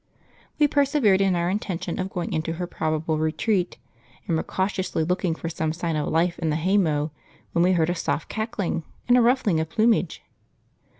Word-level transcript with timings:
We 0.57 0.67
persevered 0.67 1.21
in 1.21 1.35
our 1.35 1.47
intention 1.47 1.99
of 1.99 2.09
going 2.09 2.33
into 2.33 2.53
her 2.53 2.65
probable 2.65 3.19
retreat, 3.19 3.77
and 4.27 4.35
were 4.35 4.41
cautiously 4.41 5.03
looking 5.03 5.35
for 5.35 5.47
some 5.47 5.73
sign 5.73 5.95
of 5.95 6.07
life 6.07 6.39
in 6.39 6.49
the 6.49 6.55
haymow, 6.55 7.11
when 7.51 7.61
we 7.63 7.73
heard 7.73 7.91
a 7.91 7.93
soft 7.93 8.27
cackle 8.27 8.81
and 9.07 9.15
a 9.15 9.21
ruffling 9.21 9.59
of 9.59 9.69
plumage. 9.69 10.23